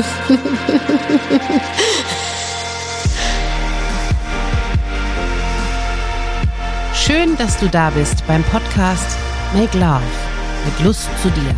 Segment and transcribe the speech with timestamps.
[6.94, 9.18] Schön, dass du da bist beim Podcast
[9.54, 10.00] Make Love
[10.64, 11.54] mit Lust zu dir.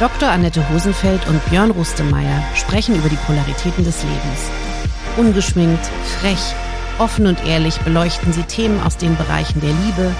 [0.00, 0.30] Dr.
[0.30, 4.50] Annette Hosenfeld und Björn Rustemeyer sprechen über die Polaritäten des Lebens.
[5.16, 5.86] Ungeschminkt,
[6.20, 6.54] frech,
[6.98, 10.14] offen und ehrlich beleuchten sie Themen aus den Bereichen der Liebe,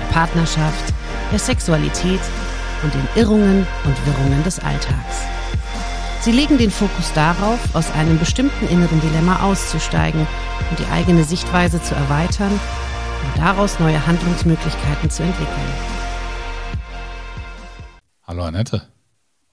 [0.00, 0.94] der Partnerschaft,
[1.30, 2.20] der Sexualität
[2.82, 5.26] und den Irrungen und Wirrungen des Alltags.
[6.22, 10.26] Sie legen den Fokus darauf, aus einem bestimmten inneren Dilemma auszusteigen
[10.68, 15.72] und die eigene Sichtweise zu erweitern und daraus neue Handlungsmöglichkeiten zu entwickeln.
[18.26, 18.82] Hallo Annette.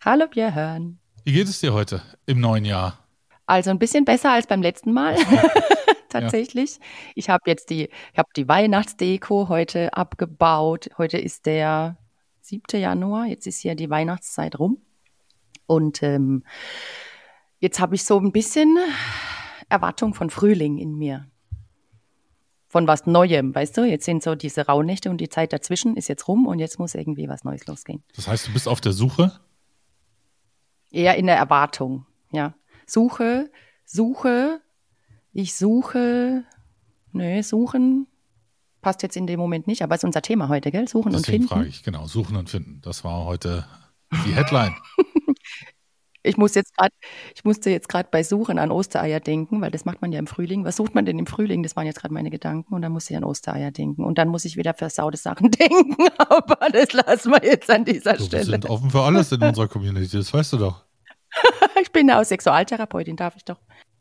[0.04, 1.00] Hallo Björn.
[1.24, 3.00] Wie geht es dir heute im neuen Jahr?
[3.46, 5.16] Also ein bisschen besser als beim letzten Mal.
[6.10, 6.76] Tatsächlich.
[6.76, 6.82] Ja.
[7.16, 10.90] Ich habe jetzt die, ich habe die Weihnachtsdeko heute abgebaut.
[10.98, 11.96] Heute ist der
[12.42, 12.82] 7.
[12.82, 13.26] Januar.
[13.28, 14.82] Jetzt ist hier die Weihnachtszeit rum.
[15.68, 16.44] Und ähm,
[17.60, 18.78] jetzt habe ich so ein bisschen
[19.70, 21.28] Erwartung von Frühling in mir
[22.70, 23.86] von was Neuem, weißt du?
[23.86, 26.96] Jetzt sind so diese Rauhnächte und die Zeit dazwischen ist jetzt rum und jetzt muss
[26.96, 28.04] irgendwie was Neues losgehen.
[28.16, 29.40] Das heißt, du bist auf der Suche?
[30.92, 32.56] Eher in der Erwartung, ja.
[32.86, 33.50] Suche,
[33.86, 34.62] suche,
[35.32, 36.44] ich suche,
[37.14, 38.08] nö, suchen
[38.88, 40.88] passt jetzt in dem Moment nicht, aber ist unser Thema heute, gell?
[40.88, 41.48] Suchen Deswegen und finden.
[41.50, 42.80] frage ich, genau, suchen und finden.
[42.82, 43.66] Das war heute
[44.26, 44.74] die Headline.
[46.28, 46.94] Ich muss jetzt gerade,
[47.36, 50.28] ich musste jetzt gerade bei Suchen an Ostereier denken, weil das macht man ja im
[50.28, 50.66] Frühling.
[50.66, 51.64] Was sucht man denn im Frühling?
[51.64, 54.28] Das waren jetzt gerade meine Gedanken und dann muss ich an Ostereier denken und dann
[54.28, 55.96] muss ich wieder versaute Sachen denken.
[56.18, 58.46] Aber das lassen wir jetzt an dieser du, Stelle.
[58.46, 60.84] Wir sind offen für alles in unserer Community, das weißt du doch.
[61.82, 63.60] ich bin auch Sexualtherapeutin, darf ich doch.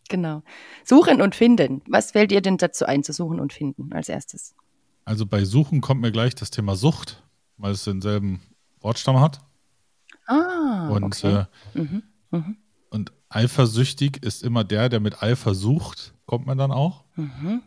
[0.09, 0.43] Genau.
[0.85, 1.83] Suchen und finden.
[1.89, 4.55] Was fällt dir denn dazu ein, zu suchen und finden als erstes?
[5.05, 7.23] Also bei Suchen kommt mir gleich das Thema Sucht,
[7.57, 8.43] weil es denselben
[8.81, 9.41] Wortstamm hat.
[10.27, 11.47] Ah, und okay.
[11.75, 12.03] äh, mhm.
[12.31, 12.57] Mhm.
[12.91, 17.05] Und eifersüchtig ist immer der, der mit Eifer sucht, kommt man dann auch.
[17.17, 17.63] Mhm.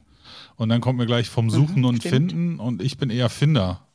[0.56, 2.31] Und dann kommt mir gleich vom Suchen mhm, und stimmt.
[2.31, 3.88] Finden und ich bin eher Finder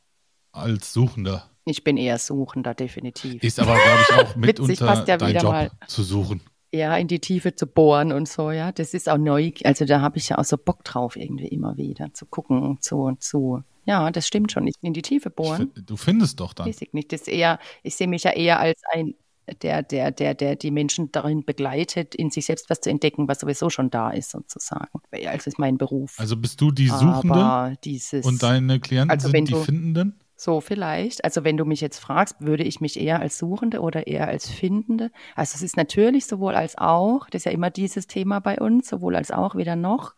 [0.51, 1.49] als Suchender.
[1.65, 3.43] Ich bin eher Suchender, definitiv.
[3.43, 5.71] Ist aber, glaube ich, auch mitunter ja dein Job mal.
[5.87, 6.41] zu suchen.
[6.71, 8.71] Ja, in die Tiefe zu bohren und so, ja.
[8.71, 9.51] Das ist auch neu.
[9.63, 13.15] Also da habe ich ja auch so Bock drauf, irgendwie immer wieder zu gucken, zu,
[13.19, 13.63] zu.
[13.85, 14.67] Ja, das stimmt schon.
[14.67, 15.71] Ich in die Tiefe bohren.
[15.85, 16.67] Du findest doch dann.
[16.67, 17.11] Weiß ich nicht.
[17.11, 19.15] Das ist eher, ich sehe mich ja eher als ein
[19.61, 23.39] der, der, der, der die Menschen darin begleitet, in sich selbst was zu entdecken, was
[23.39, 25.01] sowieso schon da ist, sozusagen.
[25.27, 26.15] Also ist mein Beruf.
[26.17, 30.19] Also bist du die Suchende dieses, und deine Klienten also sind die du, Findenden?
[30.37, 31.23] So vielleicht.
[31.23, 34.49] Also wenn du mich jetzt fragst, würde ich mich eher als Suchende oder eher als
[34.49, 35.11] Findende?
[35.35, 38.89] Also es ist natürlich sowohl als auch, das ist ja immer dieses Thema bei uns,
[38.89, 40.13] sowohl als auch weder noch.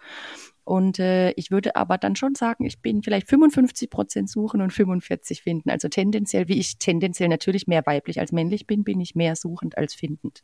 [0.68, 4.74] Und äh, ich würde aber dann schon sagen, ich bin vielleicht 55 Prozent suchen und
[4.74, 5.70] 45 finden.
[5.70, 9.78] Also tendenziell, wie ich tendenziell natürlich mehr weiblich als männlich bin, bin ich mehr suchend
[9.78, 10.42] als findend.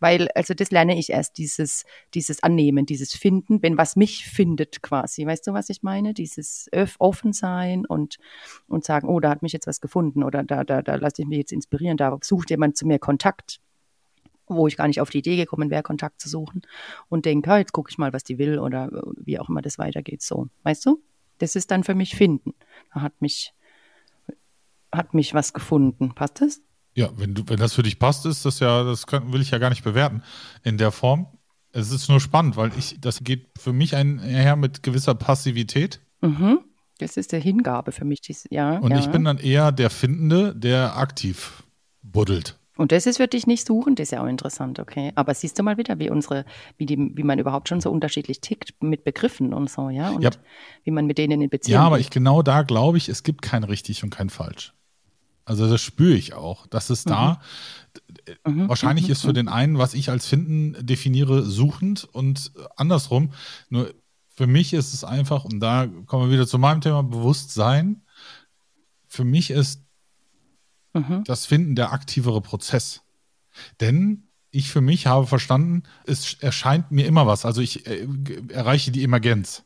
[0.00, 4.82] Weil, also das lerne ich erst, dieses, dieses Annehmen, dieses Finden, wenn was mich findet
[4.82, 5.24] quasi.
[5.24, 6.12] Weißt du, was ich meine?
[6.12, 8.18] Dieses offen sein und,
[8.68, 11.26] und sagen, oh, da hat mich jetzt was gefunden oder da, da, da lasse ich
[11.26, 13.60] mich jetzt inspirieren, da sucht jemand zu mir Kontakt
[14.46, 16.62] wo ich gar nicht auf die Idee gekommen wäre, Kontakt zu suchen
[17.08, 19.78] und denke, ja, jetzt gucke ich mal, was die will oder wie auch immer das
[19.78, 20.22] weitergeht.
[20.22, 21.02] So, weißt du?
[21.38, 22.54] Das ist dann für mich finden.
[22.92, 23.52] Da hat mich,
[24.92, 26.14] hat mich was gefunden.
[26.14, 26.60] Passt das?
[26.94, 29.50] Ja, wenn du, wenn das für dich passt, ist das ja, das kann, will ich
[29.50, 30.22] ja gar nicht bewerten
[30.62, 31.26] in der Form.
[31.72, 36.00] Es ist nur spannend, weil ich, das geht für mich einher mit gewisser Passivität.
[36.20, 36.60] Mhm.
[36.98, 38.78] Das ist der Hingabe für mich, dies, ja.
[38.78, 39.00] Und ja.
[39.00, 41.64] ich bin dann eher der Findende, der aktiv
[42.02, 42.56] buddelt.
[42.76, 45.12] Und das ist für dich nicht suchen, das ist ja auch interessant, okay.
[45.14, 46.44] Aber siehst du mal wieder, wie unsere,
[46.76, 50.10] wie die, wie man überhaupt schon so unterschiedlich tickt mit Begriffen und so, ja?
[50.10, 50.30] Und ja.
[50.82, 53.42] wie man mit denen in Beziehung Ja, aber ich genau da glaube ich, es gibt
[53.42, 54.74] kein richtig und kein falsch.
[55.44, 56.66] Also das spüre ich auch.
[56.66, 57.40] Das ist da.
[58.44, 58.62] Mhm.
[58.62, 58.68] mhm.
[58.68, 59.12] Wahrscheinlich mhm.
[59.12, 63.32] ist für den einen, was ich als finden definiere, suchend und andersrum.
[63.68, 63.92] Nur
[64.34, 68.02] für mich ist es einfach, und da kommen wir wieder zu meinem Thema Bewusstsein.
[69.06, 69.83] Für mich ist
[70.94, 71.24] mhm.
[71.24, 73.02] das Finden der aktivere Prozess.
[73.80, 77.44] Denn ich für mich habe verstanden, es erscheint mir immer was.
[77.44, 78.06] Also ich äh,
[78.48, 79.64] erreiche die Emergenz.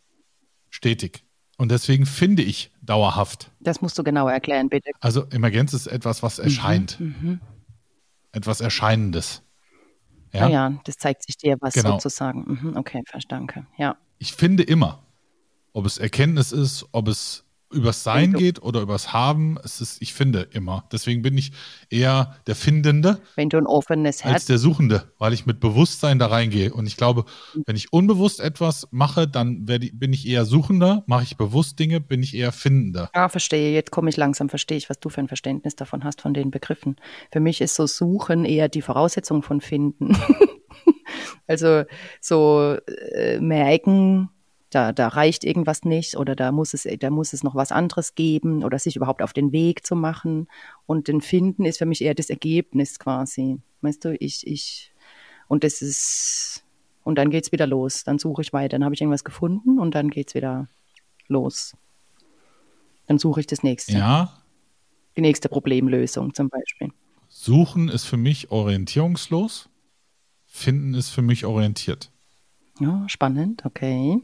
[0.71, 1.25] Stetig.
[1.57, 3.51] Und deswegen finde ich dauerhaft.
[3.61, 4.91] Das musst du genauer erklären, bitte.
[5.01, 7.01] Also Emergenz ist etwas, was mhm, erscheint.
[7.01, 7.41] Mhm,
[8.33, 9.43] etwas Erscheinendes.
[10.33, 10.47] Ja?
[10.47, 11.93] Ah ja, das zeigt sich dir was genau.
[11.93, 12.45] sozusagen.
[12.47, 13.67] Mhm, okay, verstanden.
[13.77, 13.97] Ja.
[14.19, 15.03] Ich finde immer,
[15.73, 20.15] ob es Erkenntnis ist, ob es übers Sein geht oder übers Haben, es ist, ich
[20.15, 20.85] finde immer.
[20.93, 21.53] Deswegen bin ich
[21.91, 23.21] eher der Findende.
[23.37, 24.35] Wenn du ein offenes Herz.
[24.35, 26.73] Als der Suchende, weil ich mit Bewusstsein da reingehe.
[26.73, 27.25] Und ich glaube,
[27.67, 31.05] wenn ich unbewusst etwas mache, dann bin ich eher Suchender.
[31.07, 33.11] Mache ich bewusst Dinge, bin ich eher Findender.
[33.15, 33.73] Ja, verstehe.
[33.75, 36.51] Jetzt komme ich langsam, verstehe ich, was du für ein Verständnis davon hast, von den
[36.51, 36.97] Begriffen.
[37.33, 40.17] Für mich ist so Suchen eher die Voraussetzung von Finden.
[41.47, 41.85] also
[42.21, 42.77] so
[43.15, 44.31] äh, merken,
[44.71, 48.15] da, da reicht irgendwas nicht oder da muss es, da muss es noch was anderes
[48.15, 50.47] geben oder sich überhaupt auf den Weg zu machen.
[50.87, 53.59] Und den Finden ist für mich eher das Ergebnis quasi.
[53.81, 54.93] Weißt du, ich, ich,
[55.49, 56.65] und das ist,
[57.05, 58.05] und dann geht's wieder los.
[58.05, 58.77] Dann suche ich weiter.
[58.77, 60.69] Dann habe ich irgendwas gefunden und dann geht's wieder
[61.29, 61.75] los.
[63.07, 63.93] Dann suche ich das nächste.
[63.93, 64.35] Ja.
[65.17, 66.93] Die nächste Problemlösung zum Beispiel.
[67.29, 69.71] Suchen ist für mich orientierungslos.
[70.45, 72.11] Finden ist für mich orientiert.
[72.81, 74.21] Ja, spannend, okay.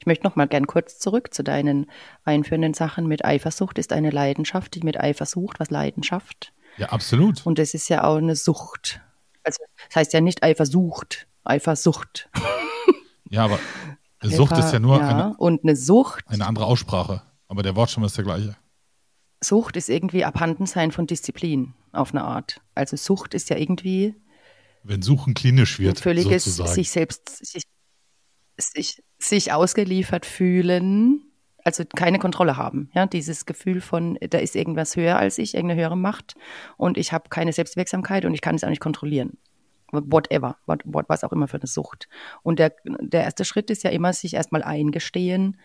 [0.00, 1.90] Ich möchte noch mal gern kurz zurück zu deinen
[2.24, 6.54] einführenden Sachen mit Eifersucht ist eine Leidenschaft, die mit Eifersucht, was Leidenschaft?
[6.78, 7.44] Ja, absolut.
[7.44, 9.02] Und das ist ja auch eine Sucht.
[9.44, 12.28] Also das heißt ja nicht Eifersucht, Eifersucht.
[13.32, 13.60] Ja, aber
[14.18, 16.24] eine Sucht ist ja nur ja, eine, und eine Sucht.
[16.26, 18.56] Eine andere Aussprache, aber der Wortstamm ist der gleiche.
[19.40, 22.60] Sucht ist irgendwie Abhandensein von Disziplin auf eine Art.
[22.74, 24.16] Also Sucht ist ja irgendwie
[24.82, 26.74] wenn Suchen klinisch wird, völliges sozusagen.
[26.74, 27.62] sich selbst sich,
[28.58, 31.22] sich sich ausgeliefert fühlen,
[31.64, 32.90] also keine Kontrolle haben.
[32.94, 36.34] Ja, dieses Gefühl von, da ist irgendwas höher als ich, irgendeine höhere Macht
[36.76, 39.38] und ich habe keine Selbstwirksamkeit und ich kann es auch nicht kontrollieren.
[39.92, 42.08] Whatever, what, what, was auch immer für eine Sucht.
[42.42, 45.56] Und der, der erste Schritt ist ja immer, sich erstmal eingestehen,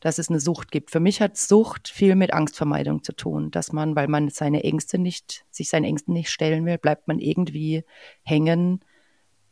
[0.00, 0.90] dass es eine Sucht gibt.
[0.90, 4.98] Für mich hat Sucht viel mit Angstvermeidung zu tun, dass man, weil man seine Ängste
[4.98, 7.84] nicht, sich seinen Ängsten nicht stellen will, bleibt man irgendwie
[8.22, 8.80] hängen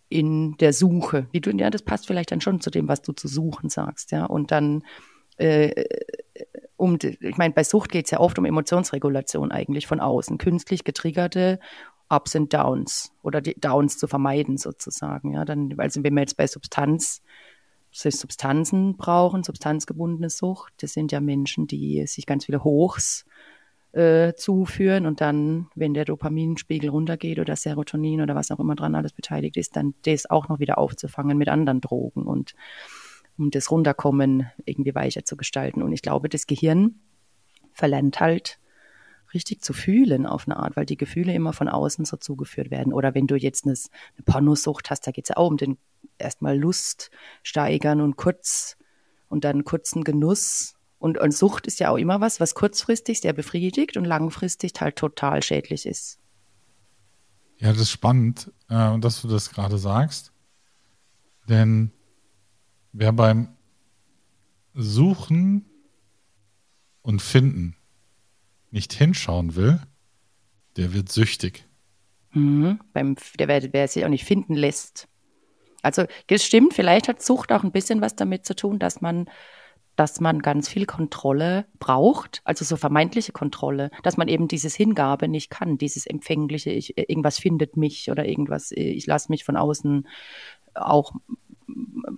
[0.09, 1.27] in der Suche.
[1.33, 4.11] Wie du, ja, das passt vielleicht dann schon zu dem, was du zu suchen sagst,
[4.13, 4.25] ja.
[4.25, 4.83] Und dann
[5.37, 5.85] äh,
[6.77, 10.85] um, ich meine, bei Sucht geht es ja oft um Emotionsregulation eigentlich von außen, künstlich
[10.85, 11.59] getriggerte
[12.09, 15.35] Ups und Downs oder die Downs zu vermeiden sozusagen.
[15.35, 17.23] Ja, dann, also wenn wir jetzt bei Substanz,
[17.91, 23.38] Substanzen brauchen, substanzgebundene Sucht, das sind ja Menschen, die sich ganz viele Hochs äh,
[24.37, 29.13] zuführen und dann, wenn der Dopaminspiegel runtergeht oder Serotonin oder was auch immer dran alles
[29.13, 32.55] beteiligt ist, dann das auch noch wieder aufzufangen mit anderen Drogen und
[33.39, 35.83] um das Runterkommen irgendwie weicher zu gestalten.
[35.83, 36.97] Und ich glaube, das Gehirn
[37.73, 38.59] verlernt halt
[39.33, 42.93] richtig zu fühlen auf eine Art, weil die Gefühle immer von außen so zugeführt werden.
[42.93, 45.79] Oder wenn du jetzt eine, eine Pornosucht hast, da geht es ja auch um den
[46.19, 47.11] erstmal Lust
[47.43, 48.77] steigern und kurz
[49.29, 53.33] und dann kurzen Genuss und, und Sucht ist ja auch immer was, was kurzfristig sehr
[53.33, 56.19] befriedigt und langfristig halt total schädlich ist.
[57.59, 60.33] Ja, das ist spannend, äh, dass du das gerade sagst.
[61.49, 61.93] Denn
[62.93, 63.49] wer beim
[64.75, 65.65] Suchen
[67.03, 67.77] und Finden
[68.71, 69.81] nicht hinschauen will,
[70.77, 71.65] der wird süchtig.
[72.33, 75.09] Mhm, beim, der, wer, wer sich auch nicht finden lässt.
[75.83, 79.29] Also, das stimmt, vielleicht hat Sucht auch ein bisschen was damit zu tun, dass man
[79.99, 85.27] dass man ganz viel Kontrolle braucht, also so vermeintliche Kontrolle, dass man eben dieses Hingabe
[85.27, 90.07] nicht kann, dieses empfängliche, ich, irgendwas findet mich oder irgendwas, ich lasse mich von außen
[90.75, 91.15] auch,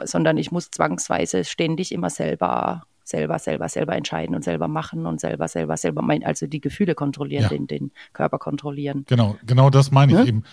[0.05, 5.19] sondern ich muss zwangsweise ständig immer selber selber, selber, selber entscheiden und selber machen und
[5.19, 7.49] selber, selber, selber, mein, also die Gefühle kontrollieren, ja.
[7.49, 9.07] den, den Körper kontrollieren.
[9.09, 10.27] Genau, genau das meine ich ne?
[10.27, 10.45] eben.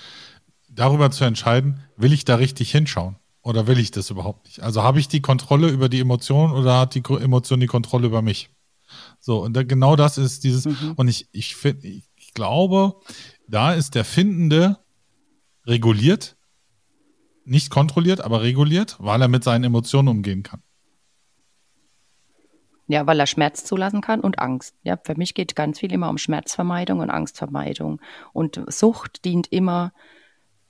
[0.69, 3.18] Darüber zu entscheiden, will ich da richtig hinschauen?
[3.48, 4.62] Oder will ich das überhaupt nicht?
[4.62, 8.22] Also habe ich die Kontrolle über die Emotion oder hat die Emotion die Kontrolle über
[8.22, 8.50] mich?
[9.22, 10.96] So, und da, genau das ist dieses, mhm.
[10.98, 13.00] und ich, ich, find, ich glaube,
[13.48, 14.80] da ist der Findende
[15.66, 16.36] reguliert,
[17.46, 20.62] nicht kontrolliert, aber reguliert, weil er mit seinen Emotionen umgehen kann.
[22.88, 24.75] Ja, weil er Schmerz zulassen kann und Angst.
[24.84, 28.01] Ja, für mich geht ganz viel immer um Schmerzvermeidung und Angstvermeidung.
[28.34, 29.94] Und Sucht dient immer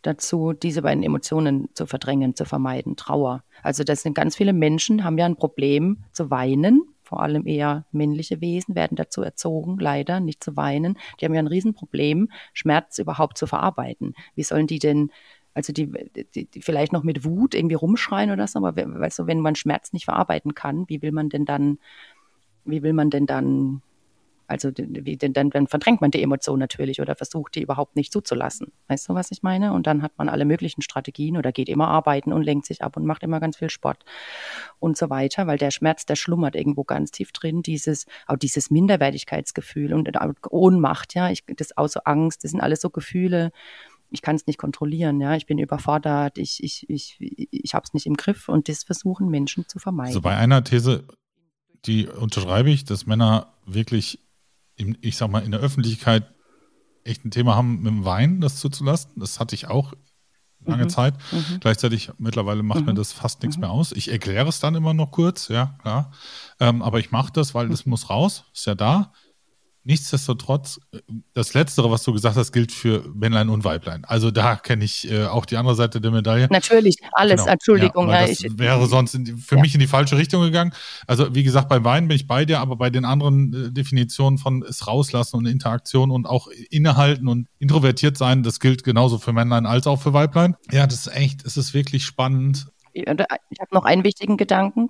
[0.07, 3.43] dazu, diese beiden Emotionen zu verdrängen, zu vermeiden, Trauer.
[3.61, 7.85] Also das sind ganz viele Menschen, haben ja ein Problem zu weinen, vor allem eher
[7.91, 10.97] männliche Wesen werden dazu erzogen, leider nicht zu weinen.
[11.19, 14.13] Die haben ja ein Riesenproblem, Schmerz überhaupt zu verarbeiten.
[14.35, 15.11] Wie sollen die denn,
[15.53, 15.89] also die,
[16.35, 19.55] die, die vielleicht noch mit Wut irgendwie rumschreien oder so, aber weißt du, wenn man
[19.55, 21.79] Schmerz nicht verarbeiten kann, wie will man denn dann,
[22.65, 23.81] wie will man denn dann
[24.47, 28.71] also dann, dann verdrängt man die Emotion natürlich oder versucht die überhaupt nicht zuzulassen.
[28.87, 29.73] Weißt du, was ich meine?
[29.73, 32.95] Und dann hat man alle möglichen Strategien oder geht immer arbeiten und lenkt sich ab
[32.95, 34.05] und macht immer ganz viel Sport
[34.79, 38.71] und so weiter, weil der Schmerz, der schlummert irgendwo ganz tief drin, dieses, auch dieses
[38.71, 40.09] Minderwertigkeitsgefühl und
[40.49, 43.51] Ohnmacht, ja, ich, das auch so Angst, das sind alles so Gefühle,
[44.09, 47.93] ich kann es nicht kontrollieren, ja, ich bin überfordert, ich, ich, ich, ich habe es
[47.93, 50.11] nicht im Griff und das versuchen Menschen zu vermeiden.
[50.11, 51.03] Also bei einer These
[51.85, 54.19] die unterschreibe ich, dass Männer wirklich,
[54.77, 56.23] im, ich sag mal, in der Öffentlichkeit
[57.03, 59.11] echt ein Thema haben, mit dem Wein das zuzulassen.
[59.15, 59.93] Das hatte ich auch
[60.65, 60.89] lange mhm.
[60.89, 61.15] Zeit.
[61.31, 61.59] Mhm.
[61.59, 62.87] Gleichzeitig mittlerweile macht mhm.
[62.87, 63.61] mir das fast nichts mhm.
[63.61, 63.91] mehr aus.
[63.91, 66.11] Ich erkläre es dann immer noch kurz, ja, klar.
[66.59, 67.91] Ähm, aber ich mache das, weil das mhm.
[67.91, 69.13] muss raus, ist ja da.
[69.87, 70.81] Nichtsdestotrotz,
[71.33, 74.03] das Letztere, was du gesagt hast, gilt für Männlein und Weiblein.
[74.03, 76.49] Also da kenne ich äh, auch die andere Seite der Medaille.
[76.51, 77.53] Natürlich, alles, genau.
[77.53, 78.09] Entschuldigung.
[78.09, 79.61] Ja, das ich, wäre sonst in, für ja.
[79.61, 80.73] mich in die falsche Richtung gegangen.
[81.07, 84.37] Also wie gesagt, bei Wein bin ich bei dir, aber bei den anderen äh, Definitionen
[84.37, 89.31] von es rauslassen und Interaktion und auch innehalten und introvertiert sein, das gilt genauso für
[89.31, 90.57] Männlein als auch für Weiblein.
[90.69, 92.67] Ja, das ist echt, es ist wirklich spannend.
[92.91, 94.89] Ich habe noch einen wichtigen Gedanken,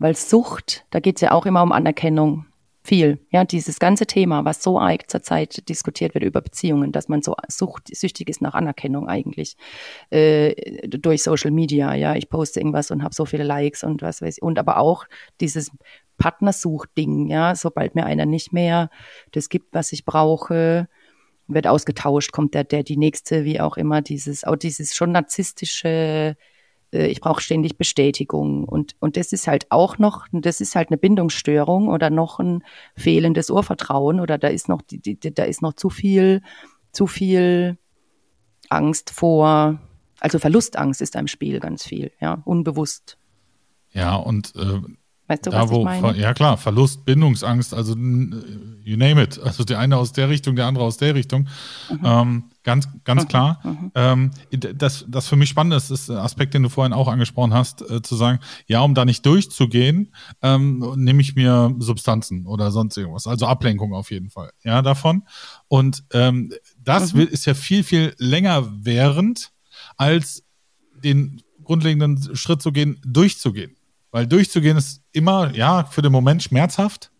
[0.00, 2.46] weil Sucht, da geht es ja auch immer um Anerkennung
[2.84, 3.18] viel.
[3.30, 7.36] Ja, dieses ganze Thema, was so arg zurzeit diskutiert wird über Beziehungen, dass man so
[7.48, 9.56] sucht, süchtig ist nach Anerkennung eigentlich
[10.10, 11.94] äh, durch Social Media.
[11.94, 14.42] Ja, ich poste irgendwas und habe so viele Likes und was weiß ich.
[14.42, 15.04] Und aber auch
[15.40, 15.70] dieses
[16.18, 17.28] Partnersuchding.
[17.28, 18.90] Ja, sobald mir einer nicht mehr
[19.32, 20.88] das gibt, was ich brauche,
[21.48, 26.36] wird ausgetauscht, kommt der, der die nächste, wie auch immer, dieses, auch dieses schon narzisstische
[26.92, 28.64] äh, ich brauche ständig Bestätigung.
[28.64, 32.62] Und, und das ist halt auch noch, das ist halt eine Bindungsstörung oder noch ein
[32.96, 36.42] fehlendes Urvertrauen oder da ist noch, die, die, da ist noch zu viel,
[36.92, 37.78] zu viel
[38.68, 39.80] Angst vor,
[40.20, 43.18] also Verlustangst ist im Spiel ganz viel, ja, unbewusst.
[43.90, 44.80] Ja, und äh,
[45.32, 46.18] Weißt du, da, was wo, ich meine?
[46.18, 49.38] Ja klar, Verlust, Bindungsangst, also you name it.
[49.38, 51.48] Also der eine aus der Richtung, der andere aus der Richtung.
[51.90, 52.00] Mhm.
[52.04, 53.28] Ähm, ganz, ganz mhm.
[53.28, 53.60] klar.
[53.64, 53.92] Mhm.
[53.94, 54.30] Ähm,
[54.74, 57.80] das, das für mich spannend ist, ist der Aspekt, den du vorhin auch angesprochen hast,
[57.90, 60.12] äh, zu sagen, ja, um da nicht durchzugehen,
[60.42, 63.26] ähm, nehme ich mir Substanzen oder sonst irgendwas.
[63.26, 64.50] Also Ablenkung auf jeden Fall.
[64.62, 65.22] Ja, davon.
[65.68, 67.20] Und ähm, das mhm.
[67.20, 69.50] will, ist ja viel, viel länger während,
[69.96, 70.44] als
[71.02, 73.76] den grundlegenden Schritt zu gehen, durchzugehen.
[74.12, 77.10] Weil durchzugehen ist immer, ja, für den Moment schmerzhaft.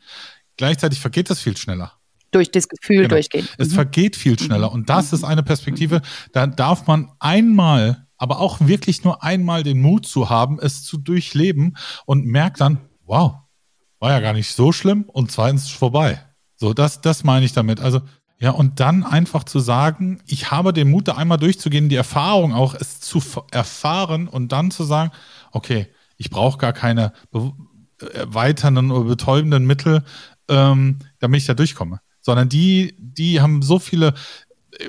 [0.56, 1.94] Gleichzeitig vergeht es viel schneller.
[2.30, 3.08] Durch das Gefühl genau.
[3.08, 3.48] durchgehen.
[3.58, 3.74] Es mhm.
[3.74, 4.70] vergeht viel schneller.
[4.70, 5.16] Und das mhm.
[5.16, 10.30] ist eine Perspektive, da darf man einmal, aber auch wirklich nur einmal den Mut zu
[10.30, 13.36] haben, es zu durchleben und merkt dann, wow,
[13.98, 16.20] war ja gar nicht so schlimm und zweitens vorbei.
[16.56, 17.80] So, das, das meine ich damit.
[17.80, 18.02] Also,
[18.38, 22.52] ja, und dann einfach zu sagen, ich habe den Mut, da einmal durchzugehen, die Erfahrung
[22.52, 25.10] auch, es zu erfahren und dann zu sagen,
[25.52, 27.12] okay, ich brauche gar keine
[28.14, 30.04] erweiternden oder betäubenden Mittel,
[30.48, 32.00] ähm, damit ich da durchkomme.
[32.20, 34.14] Sondern die, die haben so viele,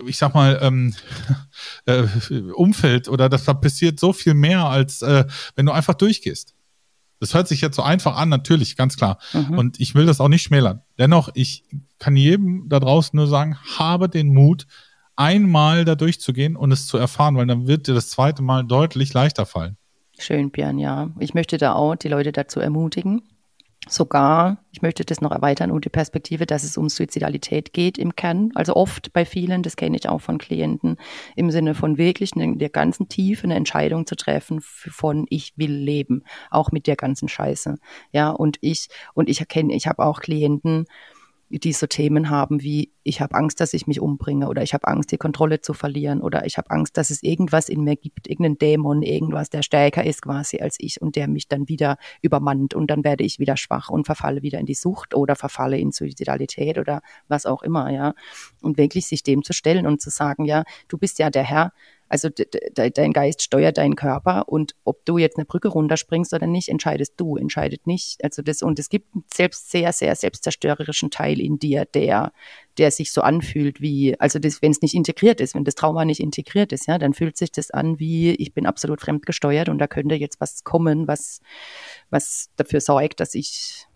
[0.05, 0.93] ich sag mal, ähm,
[1.85, 2.03] äh,
[2.53, 5.25] Umfeld oder das da passiert so viel mehr, als äh,
[5.55, 6.53] wenn du einfach durchgehst.
[7.19, 9.17] Das hört sich jetzt so einfach an, natürlich, ganz klar.
[9.31, 9.57] Mhm.
[9.57, 10.81] Und ich will das auch nicht schmälern.
[10.97, 11.63] Dennoch, ich
[11.97, 14.67] kann jedem da draußen nur sagen, habe den Mut,
[15.15, 19.13] einmal da durchzugehen und es zu erfahren, weil dann wird dir das zweite Mal deutlich
[19.13, 19.77] leichter fallen.
[20.17, 21.11] Schön, Björn, ja.
[21.19, 23.21] Ich möchte da auch die Leute dazu ermutigen.
[23.89, 28.15] Sogar, ich möchte das noch erweitern um die Perspektive, dass es um Suizidalität geht im
[28.15, 28.51] Kern.
[28.55, 30.95] Also oft bei vielen, das kenne ich auch von Klienten,
[31.35, 35.73] im Sinne von wirklich in der ganzen Tiefe eine Entscheidung zu treffen von ich will
[35.73, 37.75] leben, auch mit der ganzen Scheiße.
[38.13, 40.85] Ja, und ich, und ich erkenne, ich habe auch Klienten,
[41.59, 44.87] die so Themen haben wie, ich habe Angst, dass ich mich umbringe oder ich habe
[44.87, 48.27] Angst, die Kontrolle zu verlieren oder ich habe Angst, dass es irgendwas in mir gibt,
[48.27, 52.73] irgendeinen Dämon, irgendwas, der stärker ist quasi als ich und der mich dann wieder übermannt
[52.73, 55.91] und dann werde ich wieder schwach und verfalle wieder in die Sucht oder verfalle in
[55.91, 58.13] Suizidalität oder was auch immer, ja.
[58.61, 61.71] Und wirklich sich dem zu stellen und zu sagen, ja, du bist ja der Herr,
[62.13, 62.45] also de
[62.91, 67.13] dein Geist steuert deinen Körper und ob du jetzt eine Brücke runterspringst oder nicht, entscheidest
[67.17, 68.23] du, entscheidet nicht.
[68.23, 72.31] Also das, und es gibt einen selbst sehr, sehr selbstzerstörerischen Teil in dir, der,
[72.77, 76.19] der sich so anfühlt wie, also wenn es nicht integriert ist, wenn das Trauma nicht
[76.19, 79.87] integriert ist, ja, dann fühlt sich das an wie, ich bin absolut fremdgesteuert und da
[79.87, 81.41] könnte jetzt was kommen, was,
[82.11, 83.87] was dafür sorgt, dass ich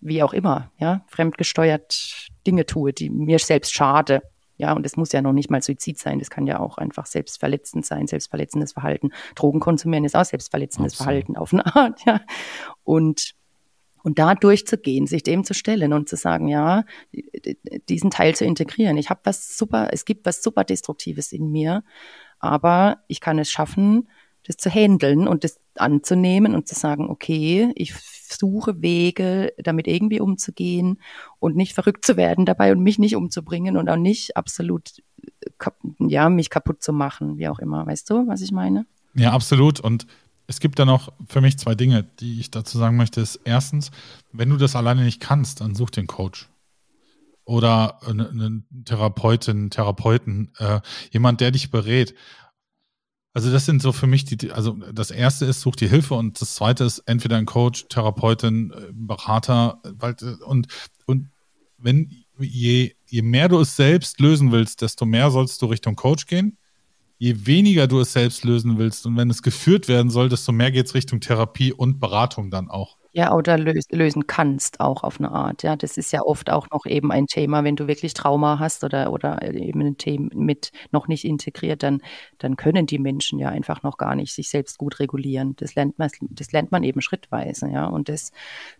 [0.00, 4.22] wie auch immer, ja, fremdgesteuert Dinge tue, die mir selbst schade.
[4.60, 6.18] Ja, und es muss ja noch nicht mal Suizid sein.
[6.18, 9.10] Das kann ja auch einfach selbstverletzend sein, selbstverletzendes Verhalten.
[9.34, 11.06] Drogen konsumieren ist auch selbstverletzendes Absolut.
[11.06, 12.20] Verhalten auf eine Art, ja.
[12.84, 13.32] Und,
[14.02, 16.84] und da durchzugehen, sich dem zu stellen und zu sagen, ja,
[17.88, 18.98] diesen Teil zu integrieren.
[18.98, 21.82] Ich habe was super, es gibt was super Destruktives in mir,
[22.38, 24.10] aber ich kann es schaffen,
[24.46, 30.20] das zu handeln und das anzunehmen und zu sagen, okay, ich suche Wege, damit irgendwie
[30.20, 31.00] umzugehen
[31.38, 34.90] und nicht verrückt zu werden dabei und mich nicht umzubringen und auch nicht absolut,
[35.98, 37.86] ja, mich kaputt zu machen, wie auch immer.
[37.86, 38.86] Weißt du, was ich meine?
[39.14, 39.80] Ja, absolut.
[39.80, 40.06] Und
[40.46, 43.20] es gibt da noch für mich zwei Dinge, die ich dazu sagen möchte.
[43.20, 43.90] Ist erstens,
[44.32, 46.48] wenn du das alleine nicht kannst, dann such den Coach
[47.44, 50.80] oder einen Therapeutin, Therapeuten, äh,
[51.10, 52.14] jemand, der dich berät.
[53.32, 56.40] Also das sind so für mich die, also das erste ist, such dir Hilfe und
[56.40, 59.80] das zweite ist entweder ein Coach, Therapeutin, äh, Berater,
[60.44, 60.66] und,
[61.06, 61.28] und
[61.78, 66.26] wenn, je, je mehr du es selbst lösen willst, desto mehr sollst du Richtung Coach
[66.26, 66.58] gehen.
[67.18, 70.72] Je weniger du es selbst lösen willst und wenn es geführt werden soll, desto mehr
[70.72, 72.96] geht es Richtung Therapie und Beratung dann auch.
[73.14, 75.74] Ja, oder lös lösen kannst auch auf eine Art, ja.
[75.74, 79.12] Das ist ja oft auch noch eben ein Thema, wenn du wirklich Trauma hast oder
[79.12, 82.02] oder eben ein Thema mit noch nicht integriert, dann
[82.38, 85.56] dann können die Menschen ja einfach noch gar nicht sich selbst gut regulieren.
[85.56, 87.86] Das lernt man das lernt man eben schrittweise, ja.
[87.86, 88.30] Und das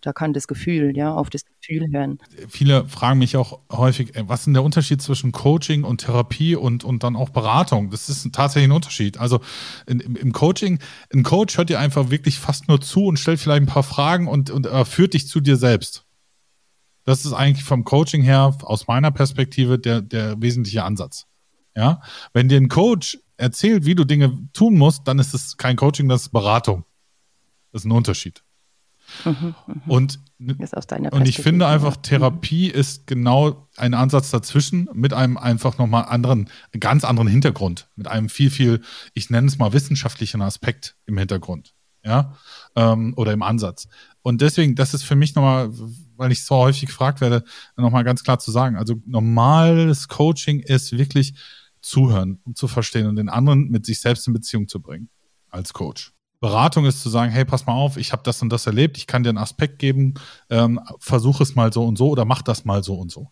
[0.00, 2.18] da kann das Gefühl, ja, auf das Gefühl hören.
[2.48, 6.56] Viele fragen mich auch häufig, äh, was ist denn der Unterschied zwischen Coaching und Therapie
[6.56, 7.90] und und dann auch Beratung?
[7.90, 9.18] Das ist tatsächlich ein Unterschied.
[9.18, 9.40] Also
[9.86, 10.78] in, im, Coaching,
[11.12, 14.26] ein Coach hört dir einfach wirklich fast nur zu und stellt vielleicht ein paar Fragen
[14.28, 16.04] und, und er führt dich zu dir selbst.
[17.04, 21.26] Das ist eigentlich vom Coaching her, aus meiner Perspektive, der, der wesentliche Ansatz.
[21.76, 22.02] Ja,
[22.32, 26.08] wenn dir ein Coach erzählt, wie du Dinge tun musst, dann ist es kein Coaching,
[26.08, 26.84] das ist Beratung.
[27.72, 28.42] Das ist ein Unterschied.
[29.24, 29.54] Mhm,
[30.40, 30.56] mhm.
[30.59, 32.75] und, und ich finde einfach, Therapie mhm.
[32.75, 38.28] ist genau ein Ansatz dazwischen mit einem einfach nochmal anderen, ganz anderen Hintergrund, mit einem
[38.28, 38.80] viel, viel,
[39.14, 41.75] ich nenne es mal wissenschaftlichen Aspekt im Hintergrund.
[42.02, 42.35] Ja,
[42.76, 43.87] ähm, oder im Ansatz.
[44.23, 45.68] Und deswegen, das ist für mich nochmal,
[46.16, 47.44] weil ich so häufig gefragt werde,
[47.76, 48.76] nochmal ganz klar zu sagen.
[48.76, 51.35] Also normales Coaching ist wirklich
[51.82, 55.11] zuhören und zu verstehen und den anderen mit sich selbst in Beziehung zu bringen
[55.50, 56.14] als Coach.
[56.40, 59.06] Beratung ist zu sagen, hey, pass mal auf, ich habe das und das erlebt, ich
[59.06, 60.14] kann dir einen Aspekt geben,
[60.49, 63.30] ähm, versuch es mal so und so oder mach das mal so und so.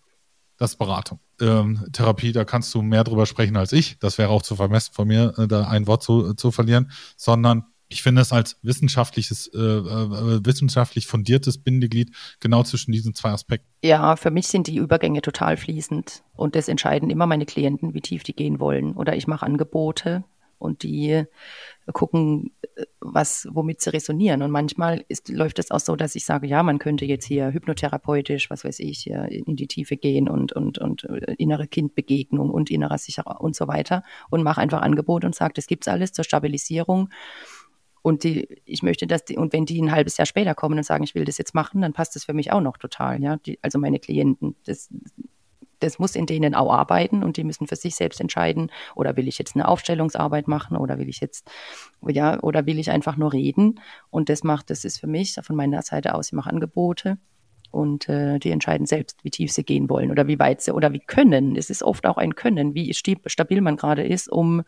[0.59, 1.21] Das ist Beratung.
[1.41, 3.99] Ähm, Therapie, da kannst du mehr drüber sprechen als ich.
[4.01, 7.65] Das wäre auch zu vermessen von mir, äh, da ein Wort zu, zu verlieren, sondern
[7.89, 13.69] ich finde es als wissenschaftliches, äh, äh, wissenschaftlich fundiertes Bindeglied genau zwischen diesen zwei Aspekten.
[13.83, 18.03] Ja, für mich sind die Übergänge total fließend und das entscheiden immer meine Klienten, wie
[18.03, 18.93] tief die gehen wollen.
[18.93, 20.25] Oder ich mache Angebote
[20.59, 21.25] und die
[21.93, 22.53] gucken,
[23.01, 24.43] was, womit sie resonieren.
[24.43, 27.53] Und manchmal ist, läuft es auch so, dass ich sage, ja, man könnte jetzt hier
[27.53, 32.71] hypnotherapeutisch, was weiß ich, in die Tiefe gehen und, und, und äh, innere Kindbegegnung und
[32.71, 36.25] innerer Sicherer und so weiter und mache einfach Angebote und sage, das gibt's alles zur
[36.25, 37.11] Stabilisierung
[38.03, 40.85] und die, ich möchte, dass die, und wenn die ein halbes Jahr später kommen und
[40.85, 43.37] sagen, ich will das jetzt machen, dann passt das für mich auch noch total, ja.
[43.37, 44.89] Die, also meine Klienten, das,
[45.81, 49.29] das muss in denen auch arbeiten und die müssen für sich selbst entscheiden, oder will
[49.29, 51.51] ich jetzt eine Aufstellungsarbeit machen oder will ich jetzt,
[52.07, 53.81] ja, oder will ich einfach nur reden?
[54.11, 57.19] Und das macht, das ist für mich von meiner Seite aus, ich mache Angebote
[57.71, 60.93] und äh, die entscheiden selbst, wie tief sie gehen wollen oder wie weit sie oder
[60.93, 61.57] wie können.
[61.57, 64.63] Es ist oft auch ein Können, wie stabil man gerade ist, um,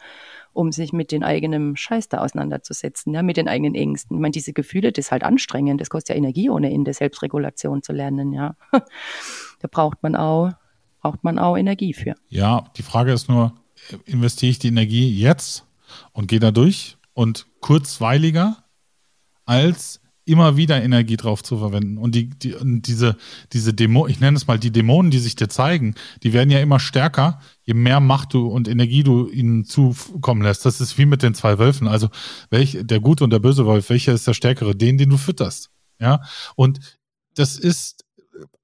[0.53, 4.17] um sich mit den eigenen Scheiß da auseinanderzusetzen, ja, mit den eigenen Ängsten.
[4.17, 7.83] Ich meine, diese Gefühle, das ist halt anstrengend, das kostet ja Energie ohne Ende, Selbstregulation
[7.83, 8.57] zu lernen, ja.
[8.73, 10.53] da braucht man auch,
[11.01, 12.15] braucht man auch Energie für.
[12.29, 13.55] Ja, die Frage ist nur,
[14.05, 15.65] investiere ich die Energie jetzt
[16.13, 18.65] und gehe da durch und kurzweiliger
[19.45, 21.99] als immer wieder Energie drauf zu verwenden.
[21.99, 23.17] Und die, die und diese,
[23.53, 26.61] diese Demo, ich nenne es mal die Dämonen, die sich dir zeigen, die werden ja
[26.61, 30.65] immer stärker, je mehr Macht du und Energie du ihnen zukommen lässt.
[30.65, 31.89] Das ist wie mit den zwei Wölfen.
[31.89, 32.11] Also
[32.49, 34.77] welch, der gute und der böse Wolf, welcher ist der stärkere?
[34.77, 35.71] Den, den du fütterst.
[35.99, 36.23] Ja.
[36.55, 36.79] Und
[37.35, 38.05] das ist,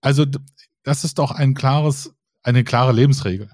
[0.00, 0.24] also
[0.84, 2.14] das ist doch ein klares,
[2.46, 3.50] eine klare Lebensregel.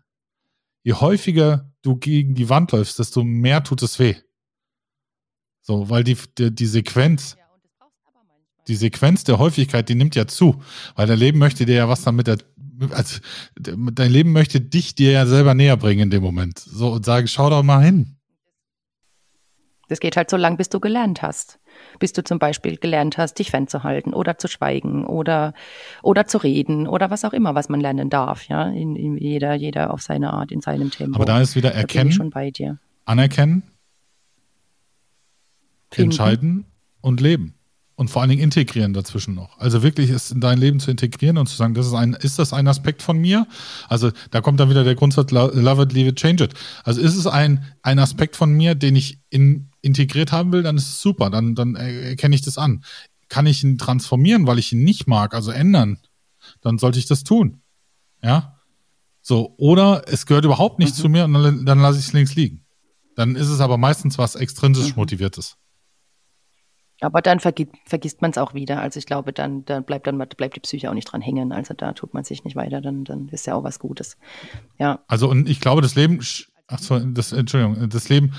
[0.82, 4.16] Je häufiger du gegen die Wand läufst, desto mehr tut es weh.
[5.62, 7.36] So, weil die, die, die Sequenz,
[8.68, 10.62] die Sequenz der Häufigkeit, die nimmt ja zu,
[10.94, 13.20] weil dein Leben möchte dir ja was damit, also
[13.58, 16.58] dein Leben möchte dich dir ja selber näher bringen in dem Moment.
[16.58, 18.18] So und sagen, schau doch mal hin.
[19.88, 21.58] Das geht halt so lang, bis du gelernt hast.
[22.02, 25.54] Bis du zum Beispiel gelernt hast, dich fernzuhalten oder zu schweigen oder,
[26.02, 28.68] oder zu reden oder was auch immer, was man lernen darf, ja.
[28.68, 31.14] In, in jeder, jeder auf seine Art, in seinem Tempo.
[31.14, 32.78] Aber da ist wieder erkennen, schon bei dir.
[33.04, 33.62] anerkennen,
[35.92, 36.10] Finden.
[36.10, 36.64] entscheiden
[37.02, 37.54] und leben
[38.02, 39.56] und vor allen Dingen integrieren dazwischen noch.
[39.60, 42.36] Also wirklich es in dein Leben zu integrieren und zu sagen, das ist ein, ist
[42.40, 43.46] das ein Aspekt von mir?
[43.88, 46.54] Also da kommt dann wieder der Grundsatz Love it, leave it, change it.
[46.82, 50.76] Also ist es ein, ein Aspekt von mir, den ich in, integriert haben will, dann
[50.76, 52.82] ist es super, dann, dann erkenne ich das an.
[53.28, 55.98] Kann ich ihn transformieren, weil ich ihn nicht mag, also ändern,
[56.60, 57.62] dann sollte ich das tun.
[58.20, 58.58] Ja.
[59.20, 61.00] So, oder es gehört überhaupt nicht mhm.
[61.00, 62.64] zu mir und dann, dann lasse ich es links liegen.
[63.14, 64.96] Dann ist es aber meistens was extrinsisch mhm.
[64.96, 65.56] motiviertes.
[67.02, 68.80] Aber dann vergi vergisst man es auch wieder.
[68.80, 71.52] Also ich glaube, dann, dann bleibt dann bleibt die Psyche auch nicht dran hängen.
[71.52, 74.16] Also da tut man sich nicht weiter, dann, dann ist ja auch was Gutes.
[74.78, 75.00] Ja.
[75.08, 76.20] Also und ich glaube, das Leben,
[76.68, 78.32] ach so, das, Entschuldigung, das Leben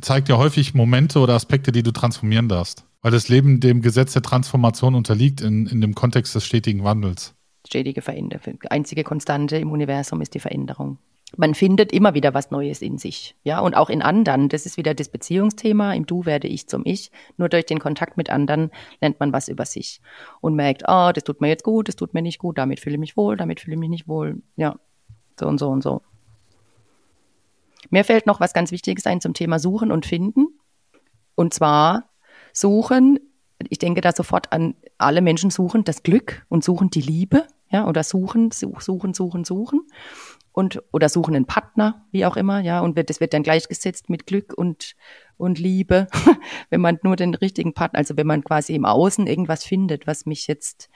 [0.00, 2.84] zeigt ja häufig Momente oder Aspekte, die du transformieren darfst.
[3.02, 7.34] Weil das Leben dem Gesetz der Transformation unterliegt in, in dem Kontext des stetigen Wandels.
[7.66, 8.58] Stetige Veränderung.
[8.70, 10.98] Einzige Konstante im Universum ist die Veränderung.
[11.36, 14.48] Man findet immer wieder was Neues in sich, ja, und auch in anderen.
[14.48, 15.92] Das ist wieder das Beziehungsthema.
[15.94, 17.10] Im Du werde ich zum Ich.
[17.36, 20.00] Nur durch den Kontakt mit anderen lernt man was über sich
[20.40, 22.80] und merkt, ah, oh, das tut mir jetzt gut, das tut mir nicht gut, damit
[22.80, 24.76] fühle ich mich wohl, damit fühle ich mich nicht wohl, ja,
[25.38, 26.02] so und so und so.
[27.90, 30.48] Mir fällt noch was ganz Wichtiges ein zum Thema Suchen und Finden.
[31.34, 32.10] Und zwar
[32.52, 33.18] suchen,
[33.68, 37.86] ich denke da sofort an alle Menschen suchen das Glück und suchen die Liebe, ja,
[37.86, 39.86] oder suchen, suchen, suchen, suchen
[40.60, 44.26] und oder suchen einen Partner, wie auch immer, ja, und das wird dann gleichgesetzt mit
[44.26, 44.94] Glück und
[45.38, 46.06] und Liebe,
[46.70, 50.26] wenn man nur den richtigen Partner, also wenn man quasi im Außen irgendwas findet, was
[50.26, 50.90] mich jetzt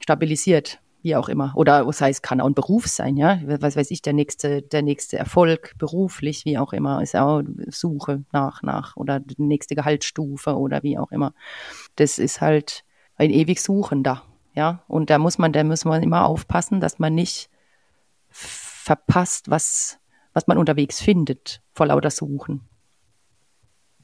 [0.00, 3.92] stabilisiert, wie auch immer, oder was heißt, kann auch ein Beruf sein, ja, was weiß
[3.92, 8.96] ich, der nächste der nächste Erfolg beruflich, wie auch immer, ist auch Suche nach nach
[8.96, 11.34] oder die nächste Gehaltsstufe oder wie auch immer.
[11.94, 12.82] Das ist halt
[13.14, 14.22] ein ewig Suchender,
[14.54, 17.48] ja, und da muss man, da muss man immer aufpassen, dass man nicht
[18.82, 19.98] verpasst, was,
[20.32, 22.68] was man unterwegs findet, vor lauter Suchen.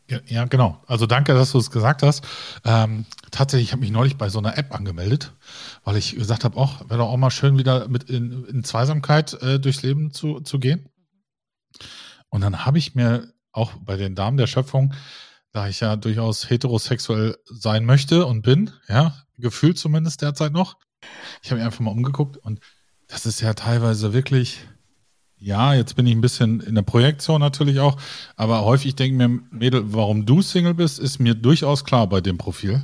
[0.08, 0.82] Ja, ja, genau.
[0.86, 2.26] Also danke, dass du es gesagt hast.
[2.64, 5.34] Ähm, tatsächlich, ich habe mich neulich bei so einer App angemeldet,
[5.84, 9.34] weil ich gesagt habe, auch wäre doch auch mal schön, wieder mit in, in Zweisamkeit
[9.42, 10.88] äh, durchs Leben zu, zu gehen.
[12.30, 14.94] Und dann habe ich mir auch bei den Damen der Schöpfung,
[15.52, 20.76] da ich ja durchaus heterosexuell sein möchte und bin, ja, gefühlt zumindest derzeit noch,
[21.42, 22.60] ich habe mich einfach mal umgeguckt und
[23.08, 24.60] das ist ja teilweise wirklich,
[25.38, 27.96] ja, jetzt bin ich ein bisschen in der Projektion natürlich auch,
[28.36, 32.20] aber häufig denke ich mir, Mädel, warum du Single bist, ist mir durchaus klar bei
[32.20, 32.82] dem Profil.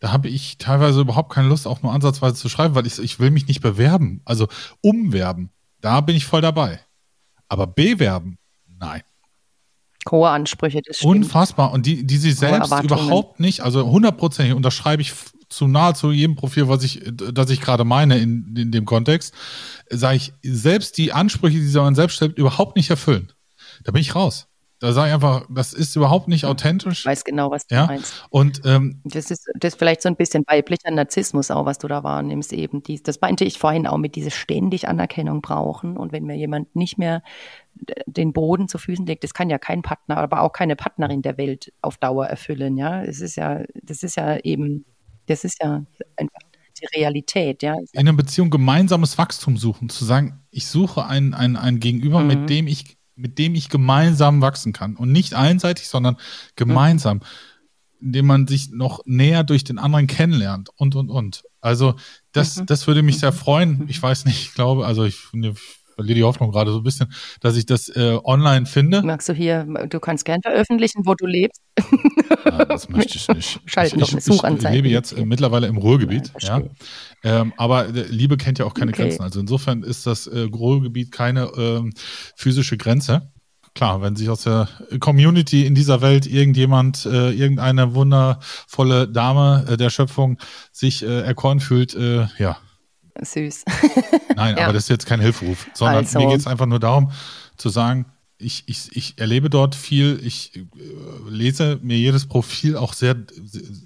[0.00, 3.18] Da habe ich teilweise überhaupt keine Lust, auch nur ansatzweise zu schreiben, weil ich, ich
[3.18, 4.46] will mich nicht bewerben, also
[4.80, 5.50] umwerben.
[5.80, 6.80] Da bin ich voll dabei.
[7.48, 9.02] Aber bewerben, nein.
[10.08, 11.16] Hohe Ansprüche, das stimmt.
[11.16, 11.72] Unfassbar.
[11.72, 15.12] Und die, die sie selbst überhaupt nicht, also hundertprozentig unterschreibe ich
[15.48, 19.34] zu nahezu jedem Profil, was ich, das ich gerade meine in, in dem Kontext,
[19.88, 23.32] sage ich, selbst die Ansprüche, die man selbst stellt, überhaupt nicht erfüllen.
[23.84, 24.48] Da bin ich raus.
[24.80, 27.00] Da sage ich einfach, das ist überhaupt nicht authentisch.
[27.00, 27.86] Ich weiß genau, was du ja?
[27.86, 28.24] meinst.
[28.30, 31.88] Und ähm, das ist das ist vielleicht so ein bisschen weiblicher Narzissmus auch, was du
[31.88, 32.84] da wahrnimmst eben.
[32.84, 35.96] Dies, das meinte ich vorhin auch mit dieser ständig Anerkennung brauchen.
[35.96, 37.24] Und wenn mir jemand nicht mehr
[38.06, 41.38] den Boden zu Füßen legt, das kann ja kein Partner, aber auch keine Partnerin der
[41.38, 42.76] Welt auf Dauer erfüllen.
[42.76, 44.84] Ja, es ist ja, das ist ja eben
[45.28, 45.84] das ist ja
[46.16, 46.40] einfach
[46.80, 47.74] die Realität, ja.
[47.92, 52.26] In einer Beziehung gemeinsames Wachstum suchen, zu sagen, ich suche ein, ein, ein Gegenüber, mhm.
[52.26, 54.96] mit dem ich, mit dem ich gemeinsam wachsen kann.
[54.96, 56.16] Und nicht einseitig, sondern
[56.56, 57.22] gemeinsam, mhm.
[58.00, 61.42] indem man sich noch näher durch den anderen kennenlernt und und und.
[61.60, 61.96] Also
[62.32, 62.66] das, mhm.
[62.66, 63.86] das würde mich sehr freuen.
[63.88, 65.18] Ich weiß nicht, ich glaube, also ich,
[65.98, 69.02] verliere die Hoffnung gerade so ein bisschen, dass ich das äh, online finde.
[69.02, 71.60] Magst du hier, du kannst gern veröffentlichen, wo du lebst.
[72.44, 73.60] Ja, das möchte ich nicht.
[73.66, 76.32] Schalten ich, ich, ich lebe jetzt äh, mittlerweile im Ruhrgebiet.
[76.38, 77.40] Ja, ja.
[77.40, 79.02] Ähm, aber äh, Liebe kennt ja auch keine okay.
[79.02, 79.22] Grenzen.
[79.22, 81.92] Also insofern ist das äh, Ruhrgebiet keine ähm,
[82.36, 83.32] physische Grenze.
[83.74, 84.68] Klar, wenn sich aus der
[85.00, 90.38] Community in dieser Welt irgendjemand, äh, irgendeine wundervolle Dame äh, der Schöpfung
[90.70, 92.58] sich äh, erkoren fühlt, äh, ja,
[93.20, 93.64] süß.
[94.36, 94.64] Nein, ja.
[94.64, 96.18] aber das ist jetzt kein Hilferuf, sondern also.
[96.18, 97.12] mir geht es einfach nur darum
[97.56, 98.06] zu sagen,
[98.38, 100.62] ich, ich, ich erlebe dort viel, ich äh,
[101.28, 103.16] lese mir jedes Profil auch sehr,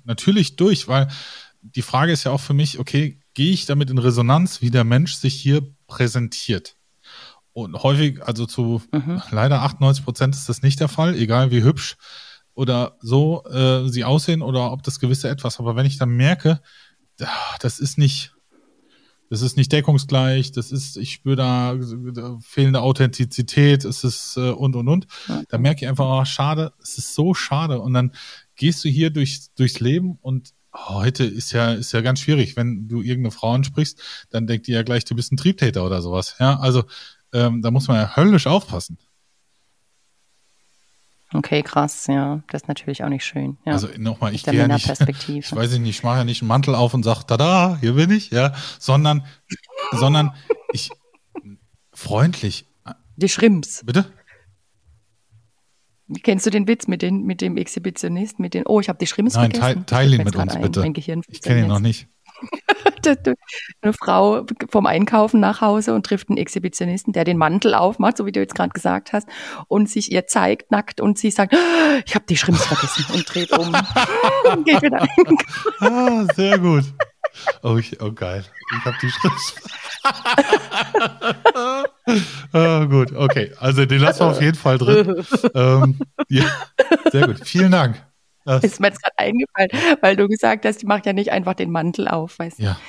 [0.05, 1.09] natürlich durch, weil
[1.63, 4.85] die Frage ist ja auch für mich, okay, gehe ich damit in Resonanz, wie der
[4.85, 6.77] Mensch sich hier präsentiert?
[7.55, 9.23] Und häufig, also zu mhm.
[9.31, 11.97] leider 98 Prozent ist das nicht der Fall, egal wie hübsch
[12.55, 15.59] oder so äh, sie aussehen oder ob das gewisse etwas.
[15.59, 16.61] Aber wenn ich dann merke,
[17.61, 18.33] das ist nicht,
[19.33, 21.75] das ist nicht deckungsgleich, das ist, ich spüre da,
[22.13, 25.07] da fehlende Authentizität, es ist äh, und und und.
[25.49, 27.81] Da merke ich einfach, oh, schade, es ist so schade.
[27.81, 28.13] Und dann
[28.57, 32.57] gehst du hier durch, durchs Leben und heute ist ja, ist ja ganz schwierig.
[32.57, 36.03] Wenn du irgendeine Frau ansprichst, dann denkt die ja gleich, du bist ein Triebtäter oder
[36.03, 36.37] sowas.
[36.39, 36.85] Ja, also
[37.33, 38.99] ähm, da muss man ja höllisch aufpassen.
[41.33, 42.43] Okay, krass, ja.
[42.51, 43.57] Das ist natürlich auch nicht schön.
[43.65, 43.73] Ja.
[43.73, 44.89] Also nochmal, ich gehe ja nicht,
[45.29, 48.11] ich weiß nicht, ich mache ja nicht einen Mantel auf und sage, tada, hier bin
[48.11, 49.25] ich, ja, sondern,
[49.93, 50.35] sondern
[50.73, 50.91] ich
[51.93, 52.67] freundlich.
[53.17, 53.83] Die Schrimps.
[53.85, 54.13] Bitte?
[56.23, 59.07] Kennst du den Witz mit, den, mit dem Exhibitionist, mit den, oh, ich habe die
[59.07, 59.87] Schrimps Nein, vergessen?
[59.87, 60.93] Teil, teil ihn mit uns, ein, bitte.
[61.29, 62.09] ich kenne ihn noch nicht.
[63.83, 68.27] eine Frau vom Einkaufen nach Hause und trifft einen Exhibitionisten, der den Mantel aufmacht, so
[68.27, 69.29] wie du jetzt gerade gesagt hast,
[69.69, 71.55] und sich ihr zeigt nackt und sie sagt,
[72.05, 73.75] ich habe die Schrimps vergessen und dreht um.
[74.53, 75.07] und geht wieder
[75.81, 76.85] ah, sehr gut.
[77.63, 78.45] Oh, ich, oh geil.
[78.79, 79.55] Ich habe die Schrimps.
[82.53, 83.53] oh, gut, okay.
[83.59, 85.25] Also den lassen wir auf jeden Fall drin.
[85.55, 86.45] ähm, ja,
[87.11, 87.41] sehr gut.
[87.45, 88.03] Vielen Dank.
[88.45, 91.55] Das ist mir jetzt gerade eingefallen, weil du gesagt hast, die macht ja nicht einfach
[91.55, 92.65] den Mantel auf, weißt du.
[92.65, 92.81] Ja.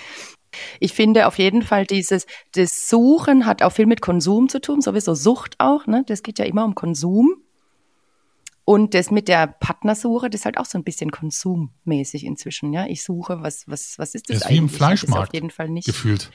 [0.79, 4.81] Ich finde auf jeden Fall dieses, das Suchen hat auch viel mit Konsum zu tun,
[4.81, 6.03] sowieso Sucht auch, ne?
[6.07, 7.35] Das geht ja immer um Konsum.
[8.65, 12.85] Und das mit der Partnersuche, das ist halt auch so ein bisschen konsummäßig inzwischen, ja.
[12.85, 14.53] Ich suche, was, was, was ist das, das ist eigentlich?
[14.53, 15.29] Wie im Fleischmarkt.
[15.29, 15.85] Auf jeden Fall nicht.
[15.85, 16.31] Gefühlt.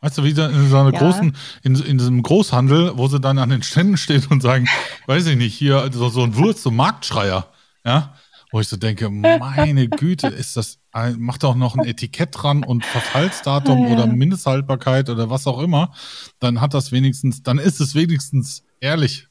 [0.00, 0.42] Weißt du, wie in so
[0.78, 0.98] einer ja.
[0.98, 4.66] großen, in, in diesem Großhandel, wo sie dann an den Ständen stehen und sagen,
[5.06, 7.48] weiß ich nicht, hier so, so ein Wurst, so ein Marktschreier,
[7.84, 8.14] ja,
[8.50, 10.78] wo ich so denke, meine Güte, ist das,
[11.18, 13.92] macht doch noch ein Etikett dran und Verfallsdatum ja.
[13.92, 15.92] oder Mindesthaltbarkeit oder was auch immer,
[16.38, 19.28] dann hat das wenigstens, dann ist es wenigstens ehrlich.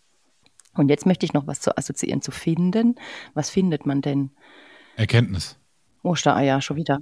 [0.76, 2.96] Und jetzt möchte ich noch was zu assoziieren, zu finden.
[3.34, 4.32] Was findet man denn?
[4.96, 5.58] Erkenntnis.
[6.04, 7.00] Ostereier, schon wieder.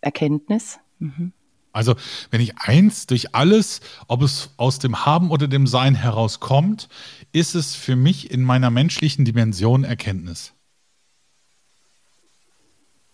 [0.00, 0.78] Erkenntnis.
[0.98, 1.32] Mhm.
[1.72, 1.94] Also,
[2.30, 6.88] wenn ich eins durch alles, ob es aus dem Haben oder dem Sein herauskommt,
[7.32, 10.52] ist es für mich in meiner menschlichen Dimension Erkenntnis.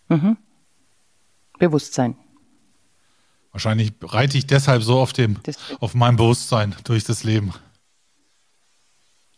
[0.09, 0.37] Mhm.
[1.59, 2.17] Bewusstsein.
[3.53, 5.39] Wahrscheinlich reite ich deshalb so auf, dem,
[5.81, 7.53] auf meinem Bewusstsein durch das Leben.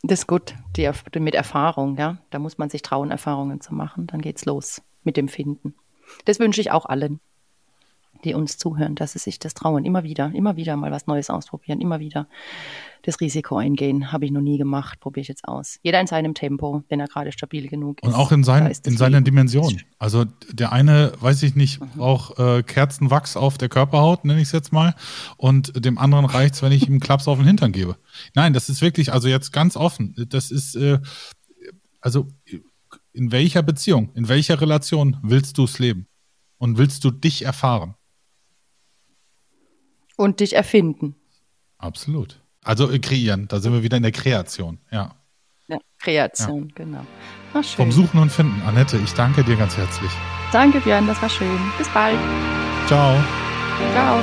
[0.02, 2.18] Das ist gut, die, mit Erfahrung, ja.
[2.30, 4.06] Da muss man sich trauen, Erfahrungen zu machen.
[4.06, 5.74] Dann geht's los mit dem Finden.
[6.24, 7.20] Das wünsche ich auch allen
[8.24, 9.85] die uns zuhören, dass sie sich das trauen.
[9.85, 12.26] Immer wieder, immer wieder mal was Neues ausprobieren, immer wieder
[13.02, 14.12] das Risiko eingehen.
[14.12, 15.78] Habe ich noch nie gemacht, probiere ich jetzt aus.
[15.83, 18.09] Jeder in seinem Tempo, wenn er gerade stabil genug ist.
[18.09, 19.80] Und auch in, sein, in seiner Dimension.
[19.98, 21.88] Also der eine, weiß ich nicht, mhm.
[21.96, 24.94] braucht äh, Kerzenwachs auf der Körperhaut, nenne ich es jetzt mal.
[25.37, 27.96] Und dem anderen reicht es, wenn ich ihm Klaps auf den Hintern gebe.
[28.35, 30.14] Nein, das ist wirklich, also jetzt ganz offen.
[30.28, 30.98] Das ist, äh,
[32.00, 32.28] also
[33.12, 36.06] in welcher Beziehung, in welcher Relation willst du es leben?
[36.59, 37.94] Und willst du dich erfahren?
[40.20, 41.14] Und dich erfinden.
[41.78, 42.42] Absolut.
[42.62, 45.14] Also äh, kreieren, da sind wir wieder in der Kreation, ja.
[45.66, 46.74] Ja, Kreation, ja.
[46.74, 47.06] genau.
[47.54, 47.76] Ach, schön.
[47.76, 48.61] Vom Suchen und Finden.
[48.66, 50.11] Annette, ich danke dir ganz herzlich.
[50.52, 51.59] Danke, Björn, das war schön.
[51.78, 52.18] Bis bald.
[52.87, 53.16] Ciao.
[53.94, 54.22] Ciao.